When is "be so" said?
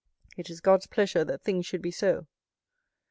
1.83-2.25